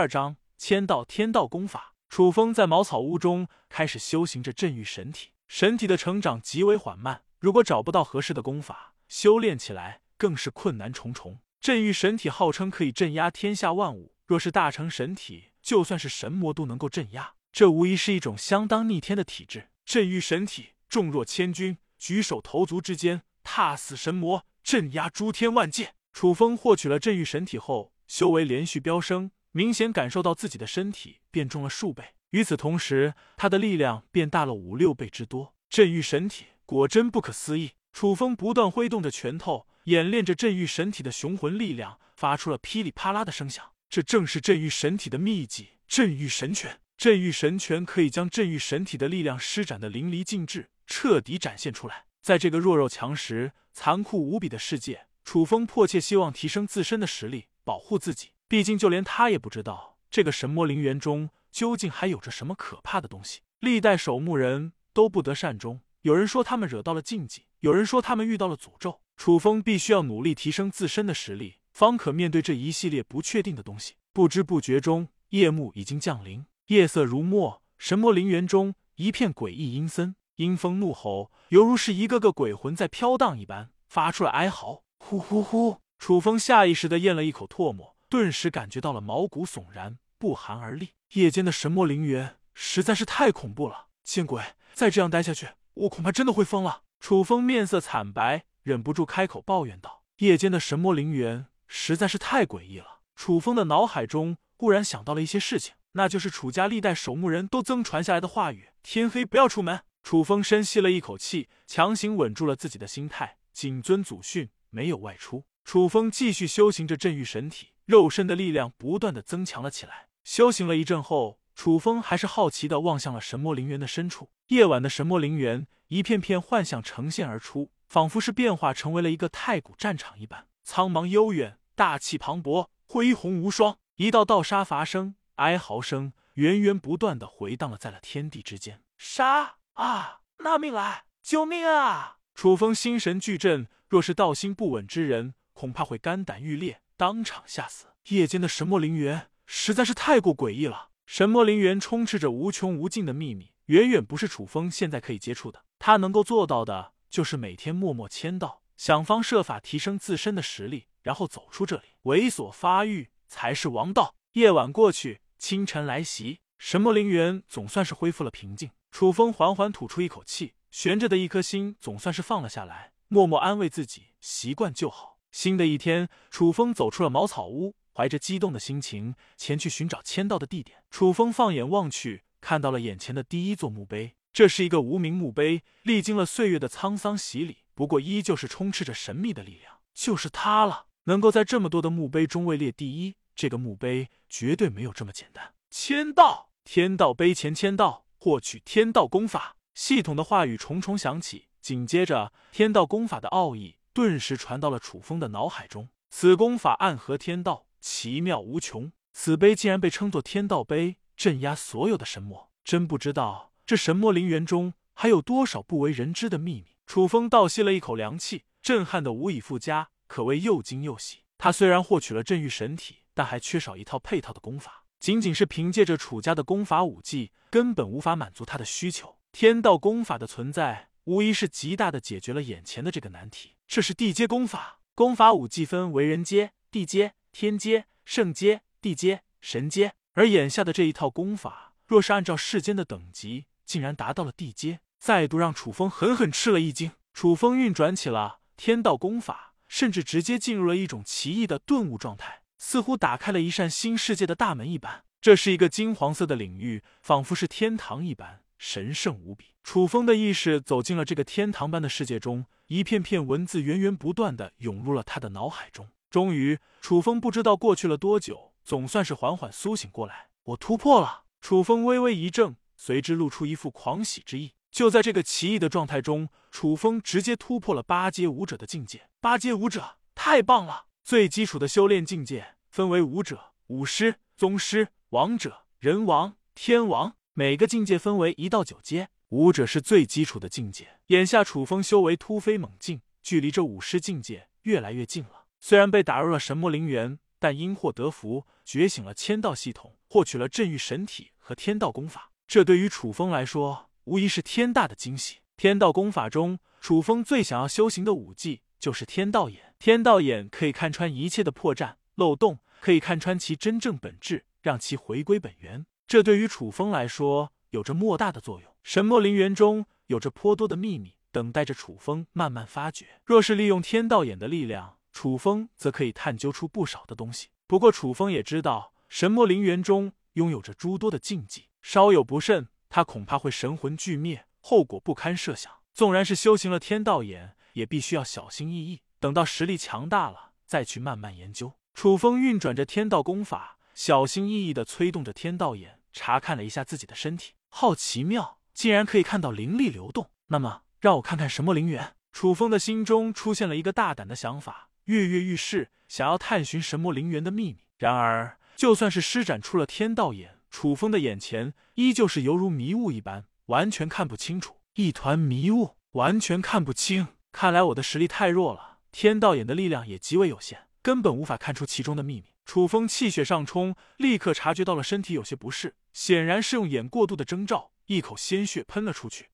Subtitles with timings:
[0.00, 1.94] 二章签到天道功法。
[2.08, 11.40] 楚风在茅草屋中开始修行着镇狱神体，神体的成长极为缓慢，如果找不到合适的功法，修炼起来更是困难重重。
[11.60, 19.68] 镇狱神体号称可以镇压天下万物，若是大成神体，就算是神魔都能够镇压，这无疑是一种相当逆天的体质。
[19.84, 25.92] 镇狱神体重若千钧，举手投足之间踏死神魔，镇压诸天万界。
[26.14, 29.30] 楚风获取了镇狱神体后，修为连续飙升。
[29.52, 35.54] 明显感受到自己的身体变重了数倍，与此同时，他的力量变大了五六倍之多。
[35.68, 37.72] 镇狱神体果真不可思议。
[37.92, 43.72] 楚风不断挥动着拳头，演练着镇狱神体的雄浑力量，发出了噼里啪啦的声响。
[43.88, 46.80] 这正是镇狱神体的秘技——镇狱神拳。
[46.96, 52.04] 镇狱神拳可以将镇狱神体的力量施展的淋漓尽致，彻底展现出来。
[52.22, 58.28] 在这个弱肉强食、残酷无比的世界，楚风迫切希望提升自身的实力，保护自己。
[58.50, 63.42] 毕竟，就连他也不知道这个神魔陵园中究竟还有着什么可怕的东西。
[63.60, 69.02] 历代守墓人都不得善终，有人说他们惹到了禁忌，有人说他们遇到了诅咒。
[69.16, 73.94] 楚风必须要努力提升自身的实力，方可面对这一系列不确定的东西。
[74.12, 84.82] 不知不觉中，夜幕已经降临，夜色如墨，神魔陵园中一片诡异阴森，阴风怒吼，犹如是一个个鬼魂在飘荡一般，发出了哀嚎。
[84.98, 85.78] 呼呼呼！
[86.00, 87.94] 楚风下意识的咽了一口唾沫。
[88.10, 90.90] 顿时感觉到了毛骨悚然，不寒而栗。
[91.12, 94.42] 夜间的神魔陵园实在是太恐怖了，见鬼！
[94.74, 96.82] 再这样待下去，我恐怕真的会疯了。
[96.98, 115.44] 楚风面色惨白，忍不住开口抱怨道：“夜间的神魔陵园实在是太诡异了。”楚风的脑海中忽然想到了一些事情，那就是楚家历代守墓人都曾传下来的话语：“天黑不要出门。”楚风深吸了一口气，强行稳住了自己的心态，谨遵祖训，没有外出。
[115.64, 117.68] 楚风继续修行着镇狱神体。
[117.90, 120.06] 肉身的力量不断的增强了起来。
[120.22, 124.30] 修行了一阵后，楚风还是好奇的望向了神魔陵园的深处。
[124.46, 133.76] 夜晚的神魔陵园，一片片幻象呈现而出，仿佛是变化成为了一个太古战场一般，苍茫悠远，大气磅礴，恢宏无双。
[133.96, 138.84] 一道道杀伐声、哀嚎声源源不断的回荡了在了天地之间。
[138.98, 140.20] 杀啊！
[140.44, 141.06] 拿命来！
[141.24, 142.18] 救命啊！
[142.36, 146.80] 楚风心神俱震，若是道心不稳之人，恐怕会肝胆欲裂。
[147.00, 147.86] 当场吓死！
[148.10, 150.90] 夜间的神魔陵园实在是太过诡异了。
[151.06, 155.64] 神魔陵园充斥着无穷无尽的秘密，远远不是楚风现在可以接触的。
[155.78, 161.84] 他能够做到的，就是每天默默签到，想方设法提升自身的实力，然后走出这里。
[162.02, 164.14] 猥琐发育才是王道。
[164.32, 168.72] 夜晚过去，清晨来袭，神魔陵园总算是恢复了平静。
[168.90, 175.16] 楚风缓缓吐出一口气，悬着的一颗心总算是放了下来，默默安慰自己：习惯就好。
[175.30, 180.84] 新的一天，楚风走出了茅草屋，怀着激动的心情前去寻找签到的地点。
[180.90, 184.16] 楚风放眼望去，看到了眼前的第一座墓碑。
[184.32, 189.80] 这是一个无名墓碑，历经了岁月的沧桑洗礼，不过依旧是充斥着神秘的力量。
[189.92, 195.54] 就是它了，能够在这么多的墓碑中位列第一，这个墓碑绝对没有这么简单。
[195.70, 199.56] 签到，天道碑前签到，获取天道功法。
[199.74, 203.76] 系统的话语重重响起，紧接着，天道功法的奥义。
[203.92, 205.88] 顿时传到了楚风的脑海中。
[206.10, 208.92] 此功法暗合天道，奇妙无穷。
[209.12, 212.50] 此碑竟然被称作天道碑，镇压所有的神魔。
[212.64, 216.76] 真不知道这神魔陵园中还有多少不为人知的秘密。
[216.86, 221.20] 楚风倒吸了一口凉气，震撼的无以复加，可谓又惊又喜。
[221.38, 224.84] 他虽然获取了镇狱神体，但还缺少一套配套的功法。
[224.98, 229.16] 仅仅是凭借着楚家的功法武技，根本无法满足他的需求。
[229.32, 230.89] 天道功法的存在。
[231.04, 233.56] 无疑是极大的解决了眼前的这个难题。
[233.66, 239.94] 这是地阶功法，功法五技分为人阶、地阶、天阶、圣阶、地阶、神阶。
[240.14, 246.92] 而眼下的这一套功法，若是按照世间的等级，竟然达到了地阶，再度让楚风狠狠吃了一惊。
[247.14, 255.04] 楚风运转起了天道功法，甚至直接进入了一种奇异的顿悟状态，似乎打开了一扇新世界的大门一般。
[255.20, 258.42] 这是一个金黄色的领域，仿佛是天堂一般。
[258.58, 265.88] 神圣无比，楚风的意识走进了这个天堂般的世界中，一片片文字源源不断的涌入了他的脑海中。
[266.10, 270.28] 终于，楚风不知道过去了多久，总算是缓缓苏醒过来。
[270.42, 271.24] 我突破了！
[271.40, 274.52] 楚风微微一怔，随之露出一副狂喜之意。
[274.70, 279.08] 就在这个奇异的状态中，楚风直接突破了八阶武者的境界。
[279.20, 280.86] 八阶武者，太棒了！
[281.04, 287.14] 最基础的修炼境界分为武者、武师、宗师、王者、人王、天王。
[287.34, 290.98] 每个境界分为一到九阶，武者是最基础的境界。
[291.06, 295.46] 眼下楚风修为突飞猛进，距离这武师境界越来越近了。
[295.60, 302.32] 虽然被打入了神魔陵园，但因祸得福，觉醒了天道系统，获取了镇狱神体和天道功法。
[302.48, 305.38] 这对于楚风来说，无疑是天大的惊喜。
[305.56, 309.74] 天道功法中，楚风最想要修行的武技就是天道眼。
[309.78, 315.86] 天道眼可以看穿一切的破绽、漏洞，可以看穿其真正本质，让其回归本源。
[316.08, 318.72] 这对于楚风来说，有着莫大的作用。
[318.82, 323.20] 神魔陵园中有着颇多的秘密，等待着楚风慢慢发掘。
[323.24, 327.48] 若是利用天道眼的力量，楚风则可以探究出不少的东西。
[327.66, 331.68] 不过，楚风也知道，神魔陵园中拥有着诸多的禁忌。
[331.82, 335.72] 稍有不慎，他恐怕会神魂俱灭，后果不堪设想。
[335.92, 341.74] 纵然是修行了天道眼，也必须要小心翼翼，等到实力强大了再去慢慢研究。
[341.94, 347.52] 楚风运转着天道功法，小心翼翼的催动着天道眼，查看了一下自己的身体。
[347.70, 350.30] 好奇妙，竟然可以看到灵力流动。
[350.48, 352.14] 那么，让我看看什么灵源。
[352.32, 357.78] 楚风的心中出现了一个大胆的想法，跃跃欲试，想要探寻神魔灵源的秘密。
[357.96, 367.28] 然而，就算是施展出了天道眼，楚风的眼前依旧是犹如迷雾一般，完全看不清楚，一团迷雾，完全看不清。
[367.52, 372.49] 看来我的实力太弱了，天道眼的力量也极为有限，根本无法看出其中的秘密。
[372.64, 379.50] 楚风气血上冲，立刻察觉到了身体有些不适，显然是用眼过度的征兆，一口鲜血喷了出去。